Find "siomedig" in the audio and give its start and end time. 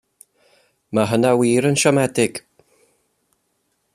1.83-2.43